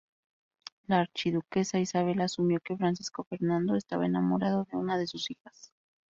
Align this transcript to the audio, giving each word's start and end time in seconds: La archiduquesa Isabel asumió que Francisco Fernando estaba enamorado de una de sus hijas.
La 0.87 1.01
archiduquesa 1.01 1.77
Isabel 1.77 2.21
asumió 2.21 2.59
que 2.59 2.75
Francisco 2.75 3.23
Fernando 3.23 3.75
estaba 3.75 4.07
enamorado 4.07 4.65
de 4.71 4.77
una 4.77 4.97
de 4.97 5.05
sus 5.05 5.29
hijas. 5.29 5.71